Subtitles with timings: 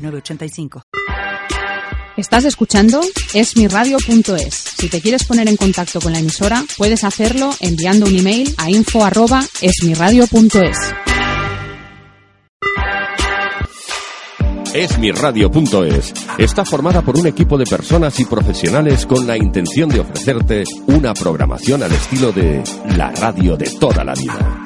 [0.00, 0.82] 906985.
[2.16, 3.00] Estás escuchando
[3.32, 4.54] esmiradio.es.
[4.54, 8.68] Si te quieres poner en contacto con la emisora, puedes hacerlo enviando un email a
[8.70, 10.76] info@esmiradio.es.
[14.74, 20.64] Esmiradio.es está formada por un equipo de personas y profesionales con la intención de ofrecerte
[20.86, 22.62] una programación al estilo de
[22.96, 24.62] la radio de toda la vida.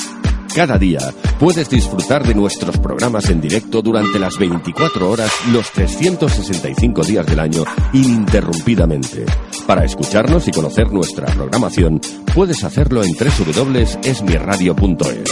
[0.55, 1.01] Cada día
[1.41, 7.41] puedes disfrutar de nuestros programas en directo durante las 24 horas, los 365 días del
[7.41, 9.27] año, ininterrumpidamente.
[9.67, 12.01] Para escucharnos y conocer nuestra programación,
[12.33, 15.31] puedes hacerlo en www.esmirradio.es.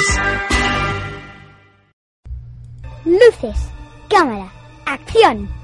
[3.05, 3.56] Luces,
[4.08, 4.50] cámara,
[4.86, 5.61] acción.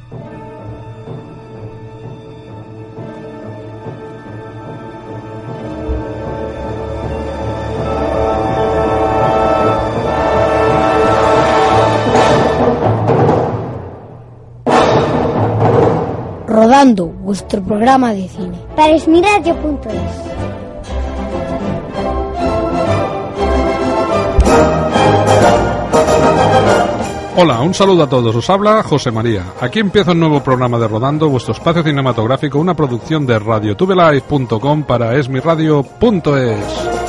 [16.78, 18.56] Rodando, vuestro programa de cine.
[18.76, 19.92] Para esmiradio.es.
[27.36, 28.36] Hola, un saludo a todos.
[28.36, 29.42] Os habla José María.
[29.60, 35.16] Aquí empieza un nuevo programa de Rodando, vuestro espacio cinematográfico, una producción de radiotubelive.com para
[35.16, 37.07] esmiradio.es.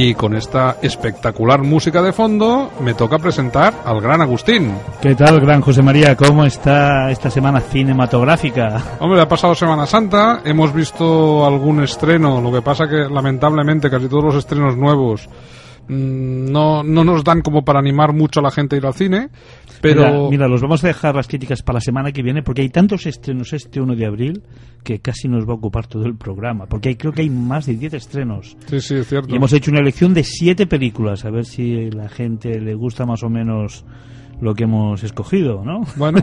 [0.00, 4.72] Y con esta espectacular música de fondo, me toca presentar al gran Agustín.
[5.02, 6.14] ¿Qué tal, gran José María?
[6.14, 8.80] ¿Cómo está esta semana cinematográfica?
[9.00, 14.08] Hombre, ha pasado Semana Santa, hemos visto algún estreno, lo que pasa que lamentablemente casi
[14.08, 15.28] todos los estrenos nuevos
[15.88, 19.30] no, no nos dan como para animar mucho a la gente a ir al cine,
[19.80, 20.02] pero...
[20.02, 22.68] Mira, mira, los vamos a dejar las críticas para la semana que viene porque hay
[22.68, 24.42] tantos estrenos este 1 de abril
[24.82, 26.66] que casi nos va a ocupar todo el programa.
[26.66, 28.56] Porque hay, creo que hay más de 10 estrenos.
[28.66, 29.32] Sí, sí, es cierto.
[29.32, 33.06] Y hemos hecho una elección de 7 películas, a ver si la gente le gusta
[33.06, 33.84] más o menos
[34.40, 35.82] lo que hemos escogido, ¿no?
[35.96, 36.20] Bueno,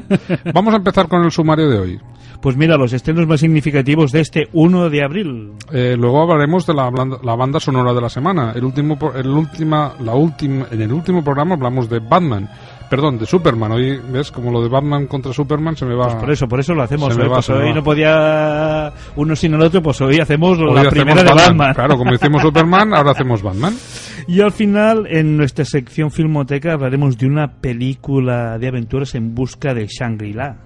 [0.54, 2.00] vamos a empezar con el sumario de hoy.
[2.42, 5.54] Pues mira, los estrenos más significativos de este 1 de abril.
[5.72, 6.92] Eh, luego hablaremos de la,
[7.24, 8.52] la banda sonora de la semana.
[8.56, 12.50] El último, el última, la última, en el último programa hablamos de Batman.
[12.90, 13.72] Perdón, de Superman.
[13.72, 14.32] Hoy, ¿ves?
[14.32, 16.06] Como lo de Batman contra Superman se me va...
[16.06, 17.16] Pues por eso, por eso lo hacemos.
[17.16, 17.28] Hoy.
[17.28, 20.94] va, Pues hoy no podía uno sin el otro, pues hoy hacemos Hoy la hacemos
[20.94, 21.74] primera de Batman.
[21.74, 23.76] Claro, como hicimos Superman, ahora hacemos Batman.
[24.28, 29.76] Y al final, en nuestra sección Filmoteca, hablaremos de una película de aventuras en busca
[29.76, 30.58] de Shangri-La.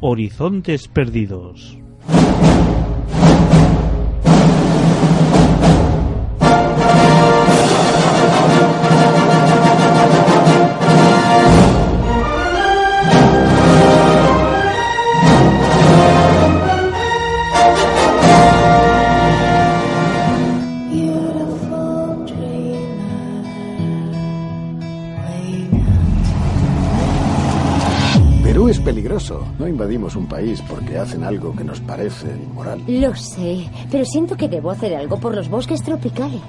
[0.00, 1.76] Horizontes Perdidos.
[29.80, 32.82] Invadimos un país porque hacen algo que nos parece inmoral.
[32.86, 36.42] Lo sé, pero siento que debo hacer algo por los bosques tropicales.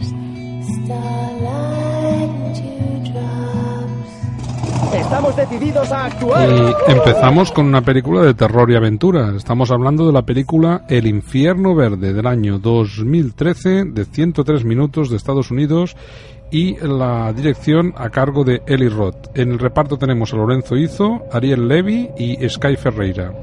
[4.94, 6.50] Estamos decididos a actuar.
[6.50, 9.34] Y empezamos con una película de terror y aventura.
[9.38, 15.16] Estamos hablando de la película El infierno verde del año 2013 de 103 minutos de
[15.16, 15.96] Estados Unidos
[16.52, 19.36] y la dirección a cargo de Eli Roth.
[19.36, 23.34] En el reparto tenemos a Lorenzo Izo, Ariel Levy y Sky Ferreira.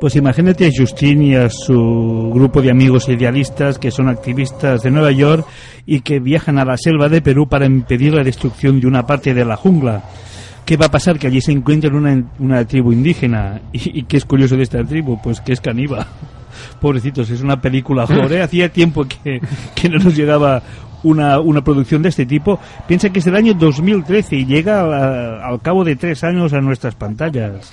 [0.00, 4.90] Pues imagínate a Justin y a su grupo de amigos idealistas que son activistas de
[4.90, 5.46] Nueva York
[5.86, 9.34] y que viajan a la selva de Perú para impedir la destrucción de una parte
[9.34, 10.04] de la jungla.
[10.64, 11.18] ¿Qué va a pasar?
[11.18, 13.60] Que allí se encuentran una, una tribu indígena.
[13.72, 15.20] ¿Y, y qué es curioso de esta tribu?
[15.22, 16.06] Pues que es caníbal.
[16.80, 18.42] Pobrecitos, es una película gore.
[18.42, 19.40] Hacía tiempo que,
[19.74, 20.62] que no nos llegaba
[21.02, 22.58] una, una producción de este tipo.
[22.86, 26.60] Piensa que es del año 2013 y llega a- al cabo de tres años a
[26.60, 27.70] nuestras pantallas.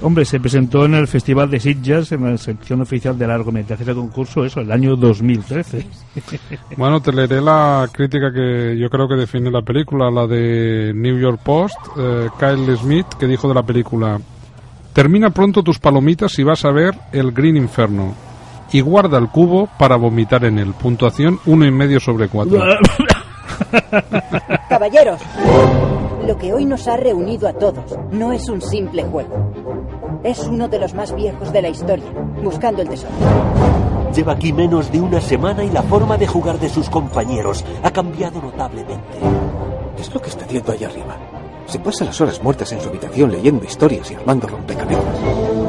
[0.00, 3.94] Hombre, se presentó en el Festival de Sitges, en la sección oficial de largometrajes de
[3.94, 5.86] concurso, eso, el año 2013.
[6.76, 11.18] Bueno, te leeré la crítica que yo creo que define la película, la de New
[11.18, 14.18] York Post, eh, Kyle Smith, que dijo de la película,
[14.92, 18.14] termina pronto tus palomitas y vas a ver el Green Inferno.
[18.72, 20.72] Y guarda el cubo para vomitar en él.
[20.72, 22.60] Puntuación uno y medio sobre cuatro.
[24.68, 25.20] Caballeros,
[26.26, 29.52] lo que hoy nos ha reunido a todos no es un simple juego.
[30.24, 32.06] Es uno de los más viejos de la historia,
[32.42, 33.12] buscando el tesoro.
[34.14, 37.90] Lleva aquí menos de una semana y la forma de jugar de sus compañeros ha
[37.90, 39.18] cambiado notablemente.
[39.96, 41.16] ¿Qué es lo que está haciendo allá arriba?
[41.66, 45.61] Se pasa las horas muertas en su habitación leyendo historias y armando rompecabezas.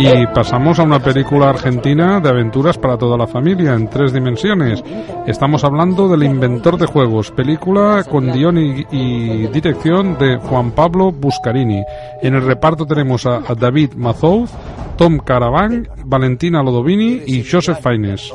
[0.00, 4.80] Y pasamos a una película argentina de aventuras para toda la familia en tres dimensiones.
[5.26, 11.82] Estamos hablando del inventor de juegos, película con guion y, dirección de Juan Pablo Buscarini.
[12.22, 14.52] En el reparto tenemos a, a David Mazouz,
[14.96, 18.32] Tom Caravan, Valentina Lodovini y Joseph Faines.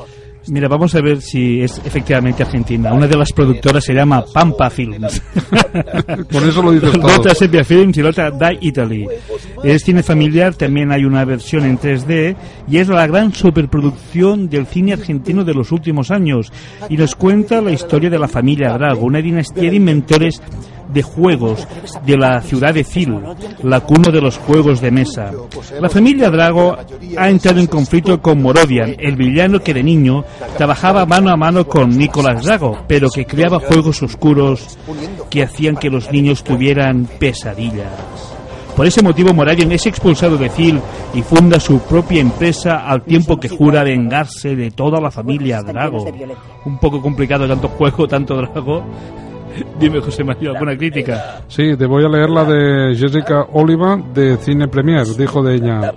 [0.48, 2.94] Mira, vamos a ver si es efectivamente argentina.
[2.94, 5.22] Una de las productoras se llama Pampa Films.
[6.32, 7.20] Por eso lo dices La todo.
[7.20, 9.08] otra Sepia Films y la otra Die Italy.
[9.64, 12.36] Es cine familiar, también hay una versión en 3D
[12.70, 16.52] y es la gran superproducción del cine argentino de los últimos años
[16.90, 20.42] y nos cuenta la historia de la familia Drago, una dinastía de inventores
[20.94, 21.68] de juegos
[22.06, 23.18] de la ciudad de Cil,
[23.64, 25.32] la cuna de los juegos de mesa.
[25.82, 26.78] La familia Drago
[27.18, 30.24] ha entrado en conflicto con Morodian, el villano que de niño
[30.58, 34.78] trabajaba mano a mano con Nicolás Drago, pero que creaba juegos oscuros
[35.30, 38.34] que hacían que los niños tuvieran pesadillas.
[38.76, 40.82] Por ese motivo, Moradian es expulsado de Cil
[41.14, 46.06] y funda su propia empresa al tiempo que jura vengarse de toda la familia Drago.
[46.66, 48.84] Un poco complicado tanto juego, tanto Drago.
[49.80, 51.42] Dime, José María, ¿alguna crítica?
[51.48, 55.06] Sí, te voy a leer la de Jessica Oliva de Cine Premier.
[55.06, 55.94] Dijo de ella: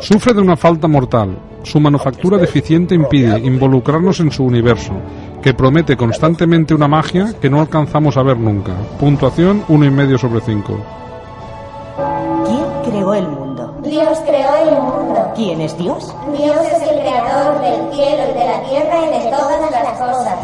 [0.00, 1.36] Sufre de una falta mortal.
[1.62, 4.92] Su manufactura deficiente impide involucrarnos en su universo,
[5.42, 8.72] que promete constantemente una magia que no alcanzamos a ver nunca.
[8.98, 10.80] Puntuación uno y medio sobre 5.
[12.46, 13.78] ¿Quién creó el mundo?
[13.82, 15.32] Dios creó el mundo.
[15.36, 16.14] ¿Quién es Dios?
[16.36, 20.38] Dios es el creador del cielo y de la tierra y de todas las cosas.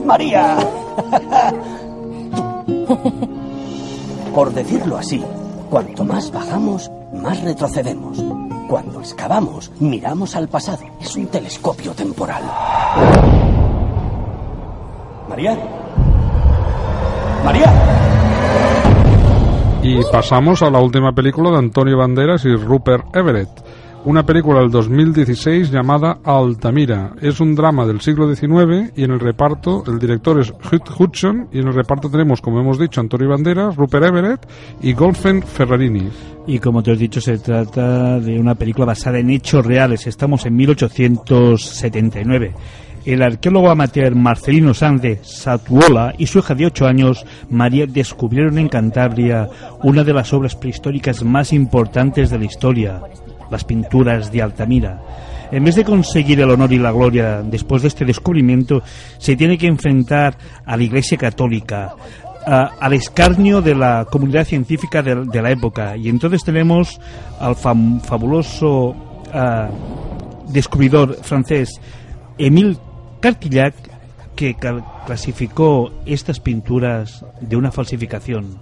[0.04, 0.56] María.
[4.34, 5.22] Por decirlo así,
[5.70, 8.22] cuanto más bajamos, más retrocedemos.
[8.68, 10.84] Cuando excavamos, miramos al pasado.
[11.00, 12.42] Es un telescopio temporal.
[15.28, 15.58] María.
[17.44, 17.72] María.
[19.82, 23.50] Y pasamos a la última película de Antonio Banderas y Rupert Everett.
[24.06, 27.14] Una película del 2016 llamada Altamira.
[27.22, 31.48] Es un drama del siglo XIX y en el reparto el director es Hugh Hudson
[31.50, 34.46] y en el reparto tenemos, como hemos dicho, Antonio Banderas, Rupert Everett
[34.82, 36.10] y Golfen Ferrarini.
[36.46, 40.06] Y como te he dicho, se trata de una película basada en hechos reales.
[40.06, 42.52] Estamos en 1879.
[43.06, 48.58] El arqueólogo amateur Marcelino Sanz de Satuola y su hija de 8 años, María, descubrieron
[48.58, 49.48] en Cantabria
[49.82, 53.00] una de las obras prehistóricas más importantes de la historia,
[53.54, 55.00] las pinturas de Altamira.
[55.52, 58.82] En vez de conseguir el honor y la gloria después de este descubrimiento,
[59.18, 60.36] se tiene que enfrentar
[60.66, 61.94] a la Iglesia Católica,
[62.46, 65.96] a- al escarnio de la comunidad científica de, de la época.
[65.96, 67.00] Y entonces tenemos
[67.40, 68.94] al fam- fabuloso
[69.32, 69.68] ah,
[70.48, 71.80] descubridor francés
[72.36, 72.76] Émile
[73.20, 73.74] Cartillac
[74.34, 74.56] que
[75.06, 78.58] clasificó estas pinturas de una falsificación.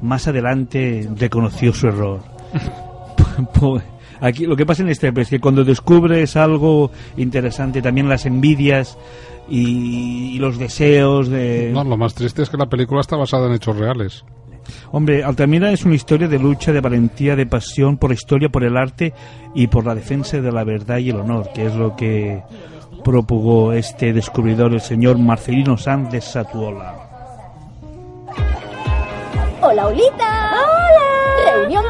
[0.00, 2.20] Más adelante reconoció su error.
[4.20, 8.98] Aquí lo que pasa en este es que cuando descubres algo interesante, también las envidias
[9.48, 11.70] y, y los deseos de...
[11.72, 14.24] No, lo más triste es que la película está basada en hechos reales.
[14.92, 18.64] Hombre, Altamira es una historia de lucha, de valentía, de pasión por la historia, por
[18.64, 19.12] el arte
[19.54, 22.42] y por la defensa de la verdad y el honor, que es lo que
[23.04, 26.94] propugó este descubridor, el señor Marcelino Sanz de Satuola.
[29.62, 30.52] Hola, Olita.
[30.52, 31.54] Hola.
[31.56, 31.84] Reunión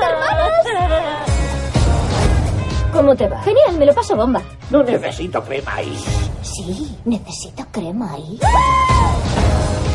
[3.00, 3.40] ¿Cómo te va?
[3.40, 4.42] Genial, me lo paso bomba.
[4.70, 5.96] No necesito crema ahí.
[6.42, 8.38] Sí, necesito crema ahí.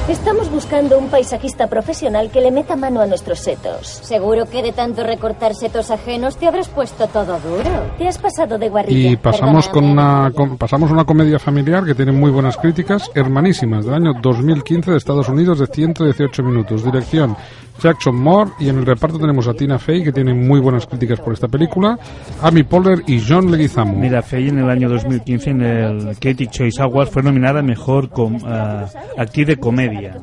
[0.09, 3.87] Estamos buscando un paisajista profesional que le meta mano a nuestros setos.
[3.87, 7.91] Seguro que de tanto recortar setos ajenos te habrás puesto todo duro.
[7.97, 9.09] Te has pasado de guarrilla.
[9.11, 13.09] Y pasamos con una con- pasamos a una comedia familiar que tiene muy buenas críticas,
[13.15, 16.83] Hermanísimas, del año 2015 de Estados Unidos de 118 minutos.
[16.83, 17.35] Dirección
[17.81, 21.19] Jackson Moore y en el reparto tenemos a Tina Fey que tiene muy buenas críticas
[21.19, 21.97] por esta película,
[22.41, 23.95] Amy Poehler y John Leguizamo.
[23.97, 28.39] Mira, Fey en el año 2015 en el Critics Choice Awards fue nominada Mejor com-
[28.45, 28.85] ah,
[29.17, 30.17] Actriz de Comedia.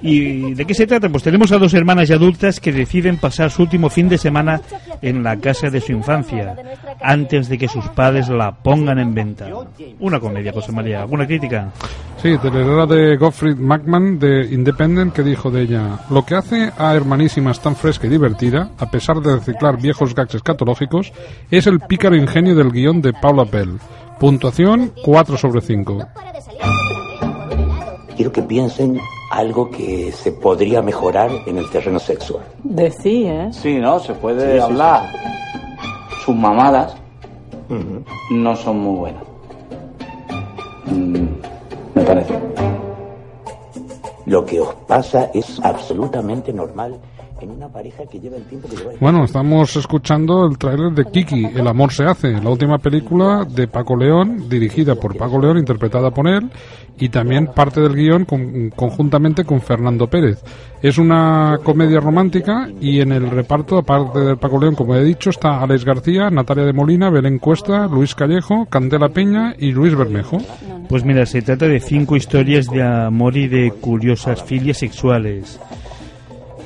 [0.00, 1.08] ¿Y de qué se trata?
[1.08, 4.60] Pues tenemos a dos hermanas y adultas que deciden pasar su último fin de semana
[5.00, 6.56] en la casa de su infancia,
[7.00, 9.46] antes de que sus padres la pongan en venta.
[10.00, 11.02] Una comedia, José María.
[11.02, 11.70] ¿Alguna crítica?
[12.20, 16.41] Sí, telera de Gottfried Mackman de Independent que dijo de ella, lo que hace
[16.78, 21.12] a Hermanísimas tan fresca y divertida, a pesar de reciclar viejos gags escatológicos,
[21.50, 23.78] es el pícaro ingenio del guion de Paula Pell.
[24.18, 25.98] Puntuación 4 sobre 5.
[28.16, 32.44] Quiero que piensen algo que se podría mejorar en el terreno sexual.
[32.62, 33.48] Decí, ¿eh?
[33.52, 33.98] Sí, ¿no?
[34.00, 35.02] Se puede Sí, sí, hablar.
[36.24, 36.94] Sus mamadas
[38.30, 39.22] no son muy buenas.
[40.86, 41.24] Mm,
[41.94, 42.34] me parece.
[44.26, 46.98] Lo que os pasa es absolutamente normal
[47.42, 48.92] en una pareja que lleva el tiempo que lleva.
[49.00, 53.68] Bueno, estamos escuchando el tráiler de Kiki, El amor se hace, la última película de
[53.68, 56.50] Paco León, dirigida por Paco León, interpretada por él,
[56.98, 60.42] y también parte del guion con- conjuntamente con Fernando Pérez.
[60.82, 65.30] Es una comedia romántica y en el reparto, aparte de Paco León, como he dicho,
[65.30, 70.38] está Alex García, Natalia de Molina, Belén Cuesta, Luis Callejo, Candela Peña y Luis Bermejo.
[70.88, 75.58] Pues mira, se trata de cinco historias de amor y de curiosas filias sexuales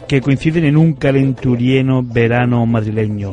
[0.09, 3.33] que coinciden en un calenturieno verano madrileño.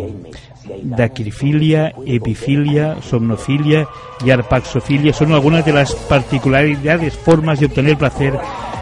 [0.83, 3.87] Daquilifilia, epifilia, somnofilia
[4.25, 8.33] y arpaxofilia son algunas de las particularidades, formas de obtener placer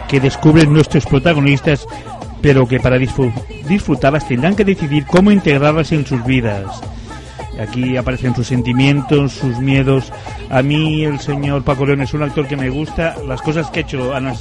[0.08, 1.86] que descubren nuestros protagonistas,
[2.42, 3.34] pero que para disfr-
[3.68, 6.82] disfrutarlas tendrán que decidir cómo integrarlas en sus vidas.
[7.62, 10.12] Aquí aparecen sus sentimientos, sus miedos.
[10.50, 13.16] A mí el señor Paco León es un actor que me gusta.
[13.28, 14.36] Las cosas que ha hecho han, han-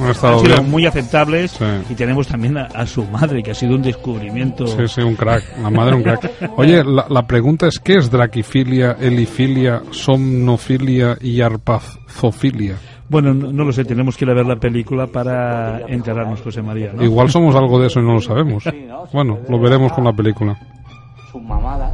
[0.00, 0.70] Han estado han sido bien.
[0.70, 1.52] muy aceptables.
[1.52, 1.64] Sí.
[1.90, 4.66] Y tenemos también a, a su madre, que ha sido un descubrimiento.
[4.66, 5.42] Sí, sí, un crack.
[5.62, 6.30] La madre un crack.
[6.56, 12.76] Oye, la, la pregunta es, ¿qué es draquifilia, elifilia, somnofilia y arpazofilia?
[13.10, 16.60] Bueno, no, no lo sé, tenemos que ir a ver la película para enterarnos, José
[16.60, 16.92] María.
[16.94, 17.02] ¿no?
[17.02, 18.64] Igual somos algo de eso y no lo sabemos.
[19.14, 20.58] Bueno, lo veremos con la película.
[21.32, 21.87] Sus mamadas.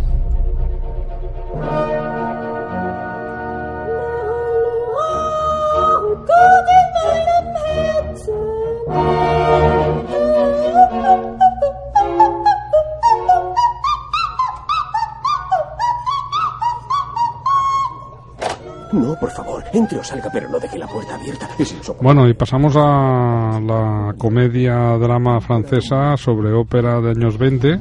[19.19, 21.49] Por favor, entre o salga, pero no deje la puerta abierta.
[21.59, 21.75] Es.
[22.01, 27.81] Bueno, y pasamos a la comedia drama francesa sobre ópera de años 20.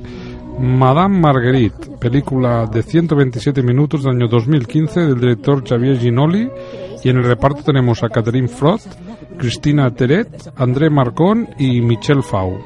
[0.60, 6.50] Madame Marguerite, película de 127 minutos del año 2015 del director Xavier Ginoli.
[7.04, 8.82] Y en el reparto tenemos a Catherine Frot,
[9.38, 12.60] Cristina Teret, André Marcon y Michel Fau.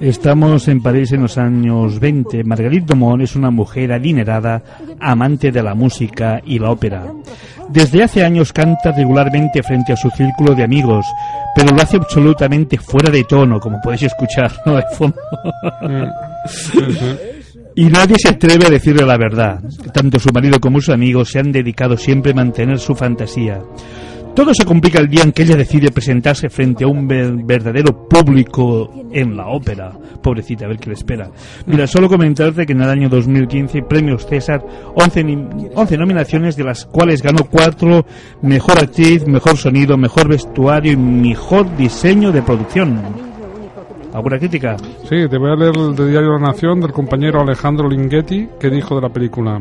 [0.00, 2.42] Estamos en París en los años 20.
[2.44, 4.62] Marguerite Dumont es una mujer adinerada,
[4.98, 7.04] amante de la música y la ópera.
[7.68, 11.04] Desde hace años canta regularmente frente a su círculo de amigos,
[11.54, 14.76] pero lo hace absolutamente fuera de tono, como podéis escuchar ¿no?
[14.76, 15.20] de fondo.
[17.76, 19.60] Y nadie se atreve a decirle la verdad.
[19.92, 23.60] Tanto su marido como sus amigos se han dedicado siempre a mantener su fantasía.
[24.34, 28.08] Todo se complica el día en que ella decide presentarse frente a un ver- verdadero
[28.08, 29.92] público en la ópera.
[30.22, 31.28] Pobrecita, a ver qué le espera.
[31.66, 36.64] Mira, solo comentarte que en el año 2015 premios César, 11, ni- 11 nominaciones, de
[36.64, 38.06] las cuales ganó 4,
[38.42, 43.00] mejor actriz, mejor sonido, mejor vestuario y mejor diseño de producción.
[44.14, 44.76] ¿Alguna crítica?
[45.08, 48.70] Sí, te voy a leer el de Diario La Nación del compañero Alejandro Linghetti que
[48.70, 49.60] dijo de la película.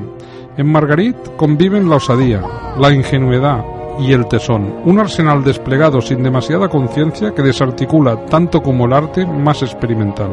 [0.57, 2.41] En Marguerite conviven la osadía,
[2.79, 3.63] la ingenuidad
[3.99, 9.25] y el tesón, un arsenal desplegado sin demasiada conciencia que desarticula tanto como el arte
[9.25, 10.29] más experimental.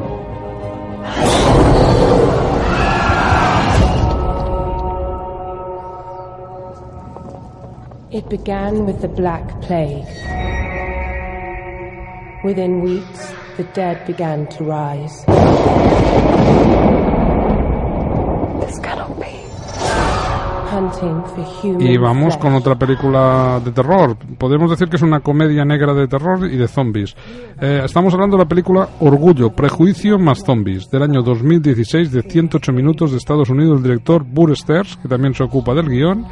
[8.11, 10.07] It began with the Black Plague.
[12.45, 16.26] Within weeks, the dead began to rise.
[21.79, 24.17] Y vamos con otra película de terror.
[24.39, 27.17] Podemos decir que es una comedia negra de terror y de zombies.
[27.61, 32.73] Eh, estamos hablando de la película Orgullo, Prejuicio más Zombies, del año 2016, de 108
[32.73, 36.27] minutos de Estados Unidos, el director Burr Sters, que también se ocupa del guion.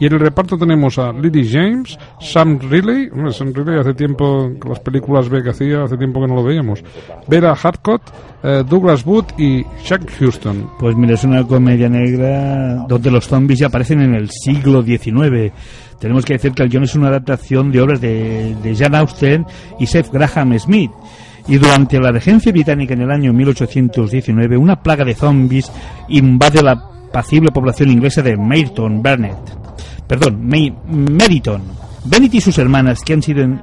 [0.00, 4.70] Y en el reparto tenemos a Lily James, Sam Riley, Sam Riley hace tiempo, con
[4.70, 6.84] las películas B que hacía, hace tiempo que no lo veíamos,
[7.26, 8.02] Vera Harcourt,
[8.42, 10.70] eh, Douglas Wood y Jack Houston.
[10.78, 15.52] Pues mira, es una comedia negra donde los zombies ya aparecen en el siglo XIX.
[15.98, 19.44] Tenemos que decir que el guion es una adaptación de obras de, de Jan Austen
[19.80, 20.92] y Seth Graham Smith.
[21.48, 25.72] Y durante la regencia británica en el año 1819, una plaga de zombies
[26.08, 29.36] invade la apacible población inglesa de Mayton Burnett.
[30.06, 31.62] Perdón, May- Meriton.
[32.04, 33.60] Bennett y sus hermanas, que han sido en-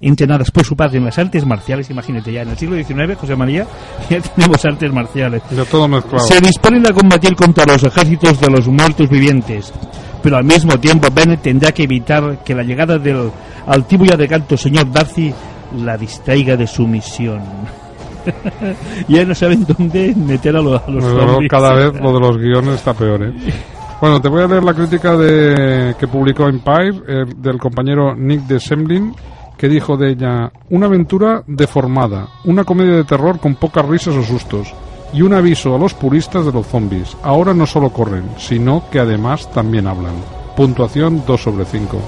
[0.00, 3.34] entrenadas por su padre en las artes marciales, imagínate ya, en el siglo XIX, José
[3.34, 3.66] María,
[4.10, 5.42] ya tenemos artes marciales.
[5.50, 6.24] Ya todo mezclado.
[6.26, 9.72] Se disponen a combatir contra los ejércitos de los muertos vivientes,
[10.22, 13.30] pero al mismo tiempo Bennett tendrá que evitar que la llegada del
[13.66, 15.32] altivo y adecanto señor Darcy
[15.82, 17.40] la distraiga de su misión.
[19.08, 21.50] ya no saben dónde meter a, lo- a los zombies.
[21.50, 23.32] cada vez lo de los guiones está peor, ¿eh?
[24.00, 28.42] Bueno, te voy a leer la crítica de, que publicó Empire eh, del compañero Nick
[28.42, 29.12] de Semlin,
[29.56, 34.22] que dijo de ella, una aventura deformada, una comedia de terror con pocas risas o
[34.22, 34.72] sustos,
[35.12, 37.16] y un aviso a los puristas de los zombies.
[37.24, 40.14] Ahora no solo corren, sino que además también hablan.
[40.54, 41.98] Puntuación 2 sobre 5.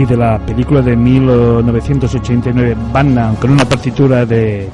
[0.00, 4.66] Y de la película de 1989 Batman con una partitura de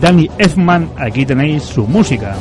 [0.00, 2.36] Danny Elfman, aquí tenéis su música.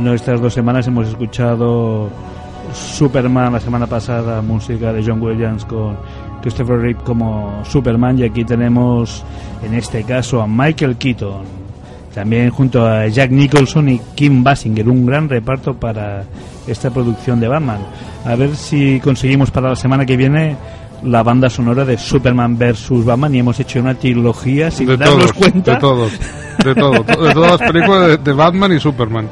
[0.00, 2.08] Bueno, estas dos semanas hemos escuchado
[2.72, 5.94] Superman la semana pasada, música de John Williams con
[6.40, 9.22] Christopher Reeve como Superman y aquí tenemos
[9.62, 11.42] en este caso a Michael Keaton,
[12.14, 16.24] también junto a Jack Nicholson y Kim Basinger, un gran reparto para
[16.66, 17.80] esta producción de Batman.
[18.24, 20.56] A ver si conseguimos para la semana que viene
[21.04, 25.26] la banda sonora de Superman vs Batman y hemos hecho una trilogía sin de darnos
[25.26, 25.74] todos, cuenta.
[25.74, 26.12] De todos,
[26.64, 29.28] de todo, de todas las películas de, de Batman y Superman.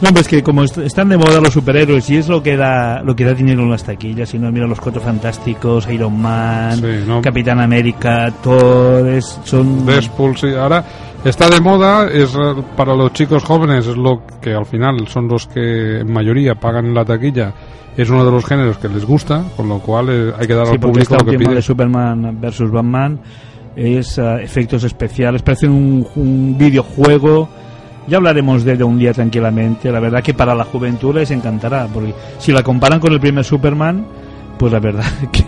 [0.00, 3.02] No, pues que como est- están de moda los superhéroes y es lo que da
[3.02, 6.80] lo que da dinero en las taquillas, si no mira los Cuatro Fantásticos, Iron Man,
[7.20, 10.54] Capitán América, Thor, es- son Deadpool, sí.
[10.54, 10.84] Ahora
[11.24, 12.30] está de moda, es
[12.76, 16.86] para los chicos jóvenes, es lo que al final son los que en mayoría pagan
[16.86, 17.52] en la taquilla.
[17.96, 20.66] Es uno de los géneros que les gusta, con lo cual eh, hay que dar
[20.68, 21.54] Sí, al público lo que pide.
[21.56, 23.18] de Superman versus Batman
[23.74, 27.48] es ah, efectos especiales, parece un, un videojuego.
[28.08, 29.90] Ya hablaremos de ello un día tranquilamente.
[29.92, 33.44] La verdad que para la juventud les encantará, porque si la comparan con el primer
[33.44, 34.06] Superman,
[34.58, 35.44] pues la verdad que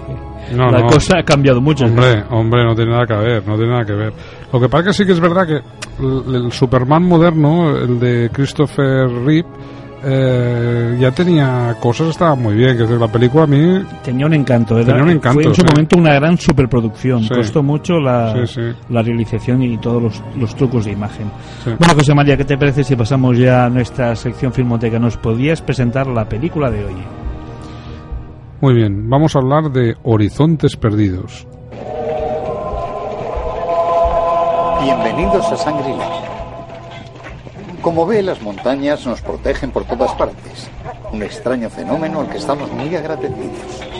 [0.54, 0.86] No, la no.
[0.88, 1.84] cosa ha cambiado mucho.
[1.86, 4.12] Hombre, hombre, no tiene nada que ver, no tiene nada que ver.
[4.52, 5.60] Lo que pasa que sí que es verdad que
[6.04, 9.48] el, el Superman moderno, el de Christopher Reeve,
[10.02, 13.82] eh, ya tenía cosas, estaba muy bien, que la película a mí...
[14.02, 15.66] Tenía un encanto, era- Tenía un encanto, fue en su sí.
[15.66, 17.22] momento una gran superproducción.
[17.22, 17.28] Sí.
[17.34, 18.76] Costó mucho la, Sí, sí.
[18.88, 21.30] la realización y todos los, los trucos de imagen.
[21.64, 21.70] Sí.
[21.78, 24.98] Bueno, José María, ¿qué te parece si pasamos ya a nuestra sección filmoteca?
[24.98, 26.94] ¿Nos podías presentar la película de hoy?
[28.60, 31.46] Muy bien, vamos a hablar de Horizontes Perdidos.
[34.82, 36.29] Bienvenidos a Shangri-La.
[37.82, 40.68] Como ve, las montañas nos protegen por todas partes.
[41.12, 43.99] Un extraño fenómeno al que estamos muy agradecidos.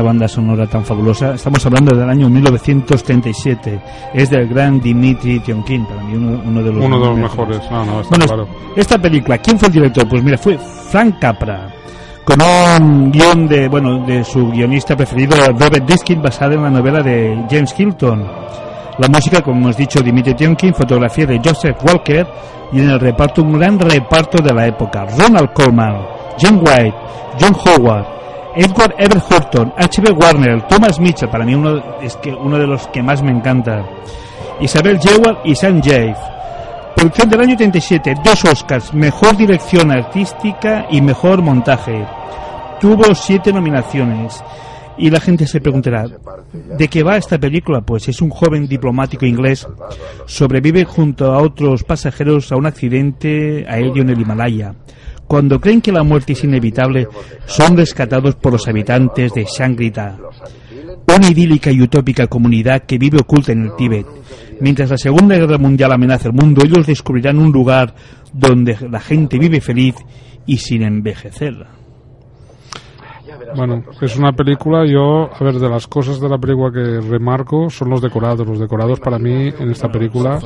[0.00, 1.34] Esta banda sonora tan fabulosa.
[1.34, 3.80] Estamos hablando del año 1937.
[4.14, 7.60] Es del gran Dimitri Tionkin, para mí uno, uno de los, Uno de los mejores.
[7.70, 8.48] No, no, está Bueno, claro.
[8.76, 10.08] esta película, ¿quién fue el director?
[10.08, 11.68] Pues mira, fue Frank Capra,
[12.24, 17.02] con un guion de, bueno, de su guionista preferido, Robert Diskin, basada en la novela
[17.02, 18.26] de James Hilton.
[18.98, 22.26] La música, como hemos dicho, Dimitri Tionkin, fotografía de Joseph Walker
[22.72, 25.04] y en el reparto un gran reparto de la época.
[25.18, 26.06] Ronald Colman,
[26.40, 26.94] John White,
[27.38, 28.19] John Howard,
[28.54, 30.10] Edward Everett Horton, H.B.
[30.12, 33.84] Warner, Thomas Mitchell, para mí uno, es que uno de los que más me encanta,
[34.60, 36.16] Isabel Jewell y Sam Jave.
[36.94, 42.06] Producción del año 37, dos Oscars, mejor dirección artística y mejor montaje.
[42.80, 44.42] Tuvo siete nominaciones.
[44.98, 46.04] Y la gente se preguntará,
[46.52, 47.80] ¿de qué va esta película?
[47.80, 49.66] Pues es un joven diplomático inglés,
[50.26, 54.74] sobrevive junto a otros pasajeros a un accidente aéreo en el Himalaya.
[55.30, 57.06] Cuando creen que la muerte es inevitable,
[57.46, 60.18] son rescatados por los habitantes de Shangri-La,
[61.06, 64.06] una idílica y utópica comunidad que vive oculta en el Tíbet.
[64.60, 67.94] Mientras la Segunda Guerra Mundial amenaza el mundo, ellos descubrirán un lugar
[68.32, 69.94] donde la gente vive feliz
[70.46, 71.79] y sin envejecer.
[73.56, 77.68] Bueno, es una película, yo, a ver, de las cosas de la película que remarco
[77.70, 78.46] son los decorados.
[78.46, 80.38] Los decorados para mí en esta película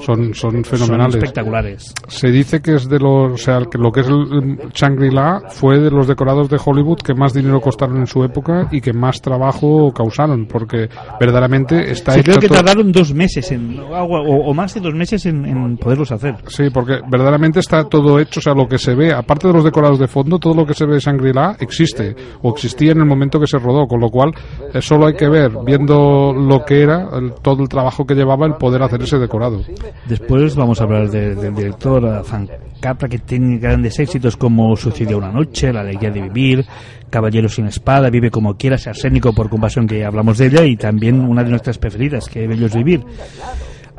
[0.00, 1.14] son, son fenomenales.
[1.14, 1.94] Son espectaculares.
[2.08, 5.78] Se dice que es de los, o sea, que lo que es el Shangri-La fue
[5.78, 9.20] de los decorados de Hollywood que más dinero costaron en su época y que más
[9.20, 10.88] trabajo causaron, porque
[11.20, 14.74] verdaderamente está Sí, hecho creo que todo- tardaron dos meses en, o, o- o más
[14.74, 16.36] de dos meses en, en poderlos hacer.
[16.46, 19.64] Sí, porque verdaderamente está todo hecho, o sea, lo que se ve, aparte de los
[19.64, 23.06] decorados de fondo, todo lo que se ve de Shangri-La existe, o existía en el
[23.06, 24.32] momento que se rodó, con lo cual
[24.74, 28.46] eh, solo hay que ver, viendo lo que era, el- todo el trabajo que llevaba
[28.46, 29.60] el poder hacer ese decorado.
[30.06, 34.76] Después vamos a hablar de- del director eh, Frank Capra, que tiene grandes éxitos como
[34.76, 36.64] Sucedió una noche, La alegría de vivir,
[37.10, 41.20] Caballero sin espada, Vive como quieras, Arsénico por compasión, que hablamos de ella, y también
[41.20, 43.02] una de nuestras preferidas, que Bello es vivir.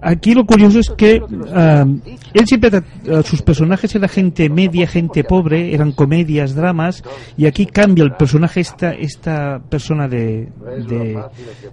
[0.02, 1.22] Aquí lo curioso es que
[1.54, 1.86] ah,
[2.34, 7.04] él siempre ah, sus personajes eran gente media, gente pobre, eran comedias, dramas,
[7.38, 10.50] y aquí cambia el personaje esta esta persona de,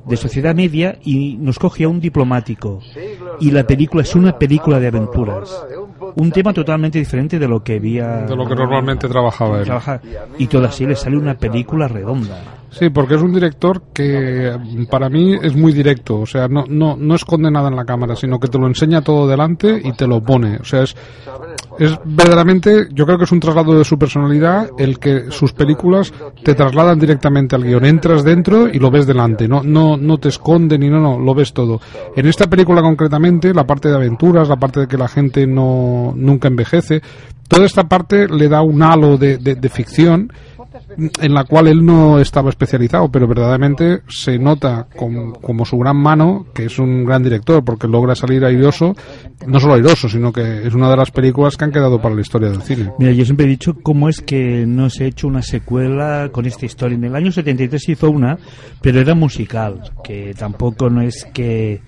[0.07, 2.81] de sociedad media y nos coge a un diplomático.
[3.41, 5.51] Y la película es una película de aventuras.
[6.17, 9.71] Un tema totalmente diferente de lo que había De lo que normalmente trabajaba él.
[10.39, 12.57] y todo así le sale una película redonda.
[12.79, 14.55] Sí, porque es un director que
[14.91, 18.15] para mí es muy directo, o sea, no, no, no esconde nada en la cámara,
[18.15, 20.57] sino que te lo enseña todo delante y te lo pone.
[20.57, 20.95] O sea, es,
[21.79, 26.13] es verdaderamente, yo creo que es un traslado de su personalidad el que sus películas
[26.43, 27.87] te trasladan directamente al guion.
[27.87, 31.35] Entras dentro y lo ves delante, no, no, no te esconde ni no, no, lo
[31.35, 31.81] ves todo.
[32.15, 35.47] En esta película concretamente, la parte de aventuras, la parte de que la gente
[36.15, 37.01] nunca envejece,
[37.49, 40.31] toda esta parte le da un halo de, ficción
[40.97, 45.97] en la cual él no estaba especializado, pero verdaderamente se nota com- como su gran
[45.97, 48.95] mano que es un gran director, porque logra salir airoso,
[49.47, 52.21] no solo airoso, sino que es una de las películas que han quedado para la
[52.21, 52.91] historia del cine.
[52.99, 56.47] Mira, yo siempre he dicho cómo es que no se ha hecho una secuela con
[56.47, 56.97] esta historia.
[56.97, 58.39] En el año 73 se hizo una,
[58.81, 61.81] pero era musical, que tampoco no es que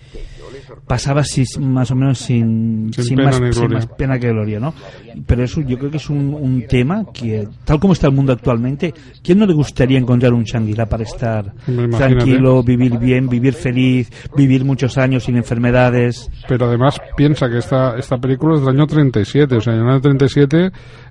[0.87, 1.23] pasaba
[1.61, 4.75] más o menos sin, Sin sin pena más, sin más pena que gloria, ¿no?
[5.27, 8.33] Pero eso yo creo que es un, un tema que, tal como está el mundo
[8.33, 11.53] actualmente, ¿quién no le gustaría encontrar un Shangri-La para estar
[11.91, 16.31] tranquilo, vivir bien, vivir feliz, vivir muchos años sin enfermedades?
[16.49, 19.89] Pero además piensa que esta, esta película es del año 37, o sea, en el
[19.89, 20.71] año 37,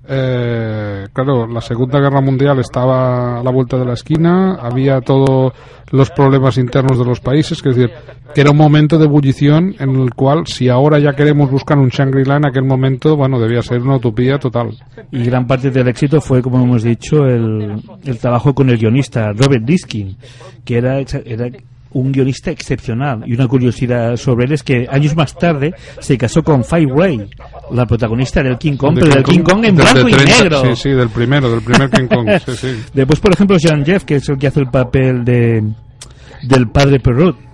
[0.10, 5.54] eh, claro, la Segunda Guerra Mundial estaba a la vuelta de la esquina, había todos
[5.92, 7.94] los problemas internos de los países, que es decir,
[8.34, 11.90] que era un momento de ebullición en el cual, si ahora ya queremos buscar un
[11.90, 14.72] Shangri-La, en aquel momento, bueno, debía ser una utopía total.
[15.12, 19.32] Y gran parte del éxito fue, como hemos dicho, el, el trabajo con el guionista
[19.34, 20.18] Robert Diskin,
[20.66, 21.50] que era, era
[21.92, 23.24] un guionista excepcional.
[23.26, 27.30] Y una curiosidad sobre él es que años más tarde se casó con Fay Ray,
[27.72, 30.44] la protagonista del King Kong, De pero del King Kong en de blanco y 30,
[30.44, 30.62] negro.
[30.62, 32.84] Sí, sí, del primero, del primer King Kong, sí, sí.
[32.94, 35.64] Después, por ejemplo, Jean Jeff, que es el que hace el papel de
[36.44, 37.47] del padre Perrault.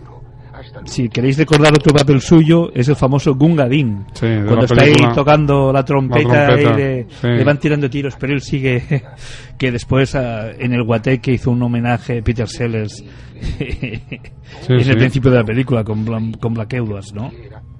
[0.85, 4.05] Si queréis recordar otro papel suyo, es el famoso Gunga Din.
[4.13, 7.27] Sí, Cuando está ahí tocando la trompeta, trompeta, y le, sí.
[7.27, 8.83] le van tirando tiros, pero él sigue.
[9.57, 13.03] que después ah, en el Guateque hizo un homenaje a Peter Sellers
[13.59, 17.31] en el principio de la película con, Blan- con Black Edwards, ¿no?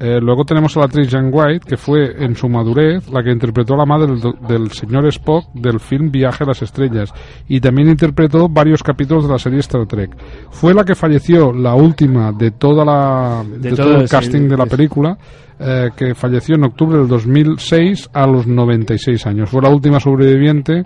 [0.05, 3.31] Eh, luego tenemos a la actriz Jan White, que fue en su madurez la que
[3.31, 7.13] interpretó a la madre del, del señor Spock del film Viaje a las Estrellas
[7.47, 10.11] y también interpretó varios capítulos de la serie Star Trek.
[10.49, 14.09] Fue la que falleció, la última de toda la de, De todo todo el el-
[14.09, 15.17] casting de la película,
[15.59, 19.49] eh, que falleció en octubre del 2006 a los 96 años.
[19.49, 20.83] Fue la última sobreviviente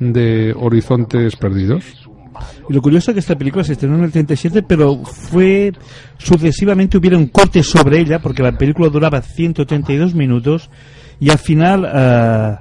[0.00, 2.08] de Horizontes Perdidos.
[2.68, 5.72] Y lo curioso es que esta película se estrenó en el 37, pero fue
[6.18, 10.70] sucesivamente hubieron cortes sobre ella, porque la película duraba 132 minutos
[11.20, 12.56] y al final eh,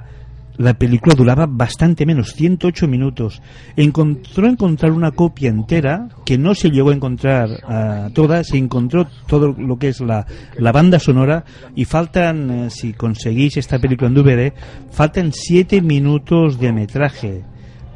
[0.58, 3.42] la película duraba bastante menos, 108 minutos.
[3.76, 9.08] Encontró encontrar una copia entera, que no se llegó a encontrar eh, toda, se encontró
[9.28, 10.26] todo lo que es la,
[10.58, 11.44] la banda sonora
[11.76, 14.54] y faltan, eh, si conseguís esta película en DVD,
[14.92, 17.44] faltan 7 minutos de metraje,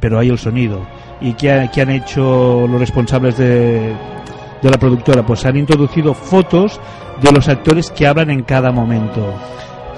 [0.00, 0.86] pero hay el sonido.
[1.20, 3.94] ¿Y qué, ha- qué han hecho los responsables de,
[4.62, 5.24] de la productora?
[5.24, 6.80] Pues han introducido fotos
[7.22, 9.34] de los actores que hablan en cada momento.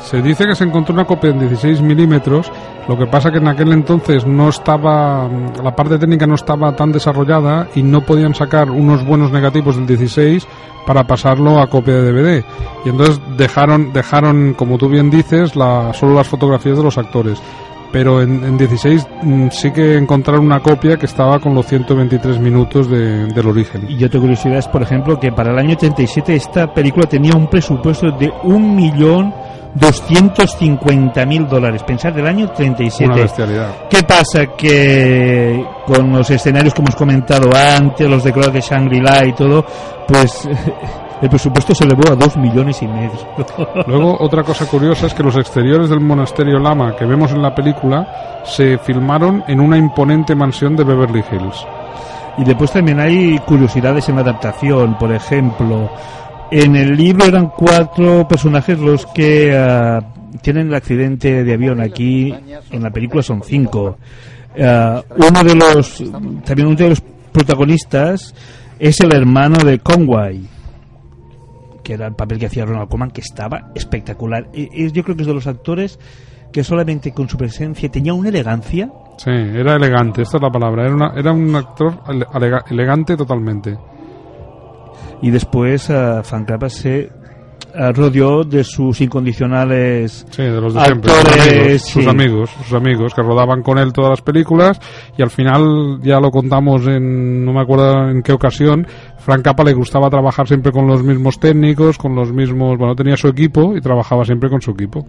[0.01, 2.51] Se dice que se encontró una copia en 16 milímetros,
[2.89, 5.29] lo que pasa que en aquel entonces no estaba,
[5.63, 9.87] la parte técnica no estaba tan desarrollada y no podían sacar unos buenos negativos del
[9.87, 10.45] 16
[10.89, 12.45] para pasarlo a copia de DVD.
[12.85, 17.41] Y entonces dejaron, dejaron como tú bien dices, la, solo las fotografías de los actores.
[17.93, 22.39] Pero en, en 16 mm, sí que encontraron una copia que estaba con los 123
[22.41, 23.87] minutos de- del origen.
[23.89, 27.49] Y otra curiosidad es, por ejemplo, que para el año 37 esta película tenía un
[27.49, 29.35] presupuesto de un millón
[29.75, 31.83] doscientos cincuenta mil dólares.
[31.83, 33.05] Pensar del año 37.
[33.13, 33.69] Una bestialidad.
[33.89, 34.47] ¿Qué pasa?
[34.57, 39.65] Que con los escenarios que hemos comentado antes, los decorados de Shangri-La y todo,
[40.07, 40.49] pues
[41.23, 43.13] el presupuesto se elevó a dos millones y medio.
[43.87, 47.55] Luego, otra cosa curiosa es que los exteriores del monasterio Lama que vemos en la
[47.55, 51.65] película se filmaron en una imponente mansión de Beverly Hills.
[52.39, 55.91] Y después también hay curiosidades en la adaptación, por ejemplo,
[56.51, 60.01] en el libro eran cuatro personajes los que ah,
[60.43, 61.81] tienen el accidente de avión.
[61.81, 62.35] Aquí
[62.71, 63.97] en la película son cinco.
[64.61, 66.03] Ah, uno de los
[66.45, 68.35] también uno de los protagonistas
[68.79, 70.52] es el hermano de Conway
[71.83, 75.17] que era el papel que hacía Ronald Koeman que estaba espectacular Y- y yo creo
[75.17, 75.99] que es de los actores
[76.53, 80.85] que solamente con su presencia tenía una elegancia Sí, era elegante, esta es la palabra.
[80.87, 83.77] Era, una- era un actor ele- elega- elegante totalmente.
[85.23, 87.11] y después uh, Frank se
[87.93, 91.11] rodeó de sus incondicionales Sí, de los de siempre.
[91.11, 92.09] Sus actores amigos, sus sí.
[92.09, 94.81] amigos, sus amigos que rodaban con él todas las películas
[95.17, 98.87] y al final ya lo contamos en, no me acuerdo en qué ocasión,
[99.19, 103.17] Frank Capra le gustaba trabajar siempre con los mismos técnicos, con los mismos, bueno, tenía
[103.17, 105.07] su equipo y trabajaba siempre con su equipo.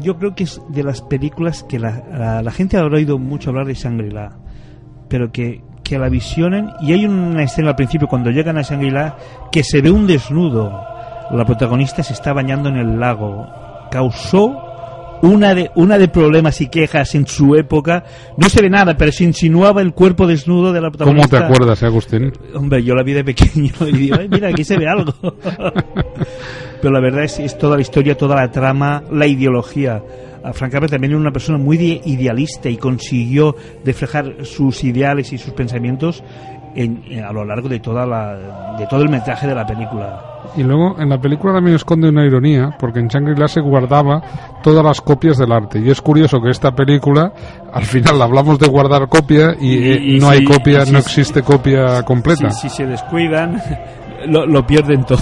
[0.00, 3.50] yo creo que es de las películas que la, la- la gente ha oído mucho
[3.50, 4.36] hablar de Shangri-La,
[5.08, 6.68] pero que, que la visionen.
[6.82, 9.16] Y hay una escena al principio cuando llegan a Shangri-La
[9.50, 10.70] que se ve un desnudo.
[11.30, 13.46] La protagonista se está bañando en el lago.
[13.90, 14.64] Causó
[15.20, 18.04] una de, una de problemas y quejas en su época.
[18.36, 21.38] No se ve nada, pero se insinuaba el cuerpo desnudo de la ¿Cómo protagonista.
[21.38, 22.32] te acuerdas, eh, Agustín?
[22.54, 25.12] Hombre, yo la vi de pequeño y digo, "Ay, mira, aquí se ve algo.
[26.80, 30.00] Pero la verdad es, es toda la historia, toda la trama, la ideología.
[30.44, 35.32] A Frank Capra también era una persona muy de- idealista y consiguió reflejar sus ideales
[35.32, 36.22] y sus pensamientos
[36.76, 40.22] en- en- a lo largo de toda la, de todo el metraje de la película.
[40.56, 44.20] Y luego en la película también esconde una ironía, porque en Shangri-La se guardaba
[44.62, 45.78] todas las copias del arte.
[45.78, 47.32] Y es curioso que esta película,
[47.72, 50.98] al final hablamos de guardar copia y, Y- eh, y no hay copia, si- no
[50.98, 52.50] existe copia completa.
[52.50, 53.60] Si, si se descuidan,
[54.26, 55.18] lo, lo pierden todo.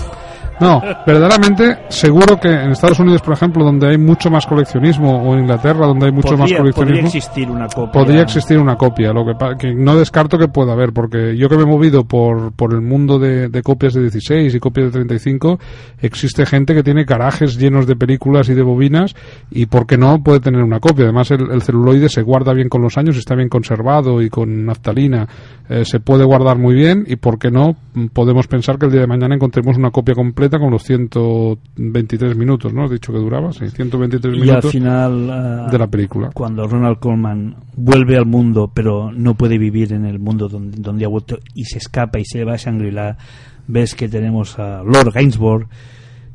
[0.60, 5.34] No, verdaderamente seguro que en Estados Unidos, por ejemplo, donde hay mucho más coleccionismo, o
[5.34, 7.92] en Inglaterra, donde hay mucho más coleccionismo, podría existir una copia.
[7.92, 9.12] podría existir una copia.
[9.12, 9.24] Lo
[9.58, 12.80] que, no descarto que pueda haber, porque yo que me he movido por, por el
[12.80, 15.58] mundo de, de copias de 16 y copias de 35,
[16.00, 19.14] existe gente que tiene garajes llenos de películas y de bobinas,
[19.50, 21.04] y por qué no puede tener una copia.
[21.04, 24.64] Además, el, el celuloide se guarda bien con los años, está bien conservado y con
[24.64, 25.28] naftalina
[25.68, 28.92] eh, se puede guardar muy bien, y por qué no mm, podemos pensar que el
[28.92, 32.84] día de mañana encontremos una copia completa con los 123 minutos, ¿no?
[32.84, 36.30] Has dicho que duraba, sí, 123 Y al minutos final, ah, de la película.
[36.32, 41.04] cuando Ronald Coleman vuelve al mundo, pero no puede vivir en el mundo donde, donde
[41.04, 43.18] ha vuelto y se escapa y se va a Shangri-La,
[43.66, 45.68] ves que tenemos a Lord Gainsbourg,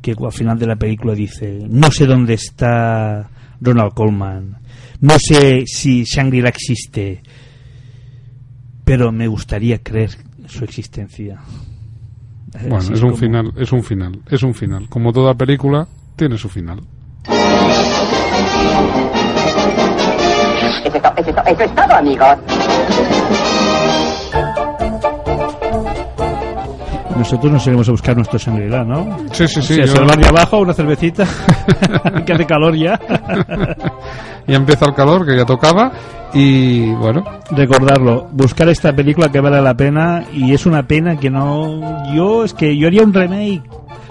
[0.02, 3.30] que al final de la película dice: No sé dónde está
[3.62, 4.58] Ronald Coleman,
[5.00, 7.22] no sé si Shangri-La existe,
[8.84, 10.12] pero me gustaría creer
[10.48, 11.40] su existencia.
[12.54, 14.88] Bueno, Así es un como- final, es un final, es un final.
[14.90, 16.82] Como toda película, tiene su final.
[20.84, 22.38] Eso es, eso es todo, amigos.
[27.22, 29.18] Nosotros nos iremos a buscar nuestro Shangri-La, ¿no?
[29.32, 31.24] Sí, sí, sí, O sea, yo- de abajo, una cervecita,
[32.26, 33.00] que hace calor ya.
[34.48, 35.92] Ya empieza el calor, que ya tocaba,
[36.34, 41.30] y bueno, Recordarlo, buscar esta película que vale la pena y es una pena que
[41.30, 42.12] no...
[42.16, 43.62] Yo es que yo haría un remake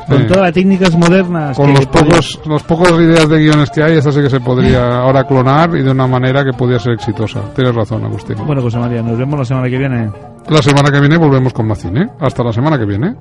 [0.07, 0.25] Con Eh.
[0.27, 1.57] todas las técnicas modernas.
[1.57, 4.99] Con los pocos, los pocos ideas de guiones que hay, esa sí que se podría
[5.03, 7.41] ahora clonar y de una manera que podría ser exitosa.
[7.55, 8.37] Tienes razón, Agustín.
[8.47, 10.11] Bueno, José María, nos vemos la semana que viene.
[10.49, 12.11] La semana que viene volvemos con más cine.
[12.19, 13.15] Hasta la semana que viene.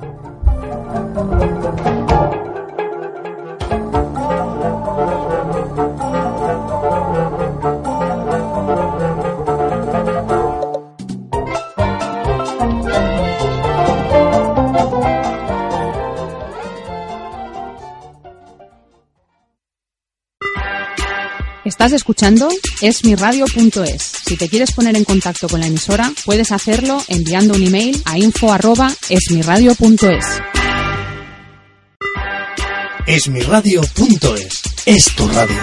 [21.80, 22.50] Estás escuchando
[22.82, 24.12] esmiradio.es.
[24.26, 28.18] Si te quieres poner en contacto con la emisora, puedes hacerlo enviando un email a
[28.18, 30.26] info@esmiradio.es.
[33.08, 35.56] Esmiradio.es es tu radio.